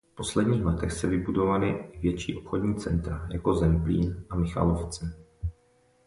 [0.11, 5.15] V posledních letech se vybudovali i větší obchodní centra jako Zemplín a Michalovce.